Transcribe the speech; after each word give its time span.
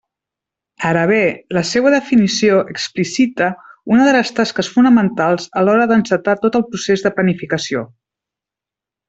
Ara 0.91 1.01
bé, 1.09 1.17
la 1.57 1.61
seua 1.71 1.91
definició 1.95 2.55
explicita 2.75 3.49
una 3.97 4.07
de 4.07 4.15
les 4.17 4.33
tasques 4.41 4.71
fonamentals 4.79 5.47
a 5.63 5.67
l'hora 5.69 5.87
d'encetar 5.93 6.37
tot 6.47 6.59
procés 6.73 7.07
de 7.07 7.15
planificació. 7.21 7.87